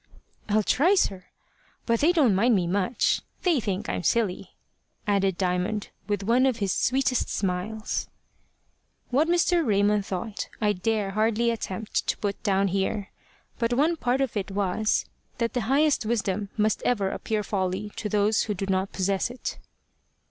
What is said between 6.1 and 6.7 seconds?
one of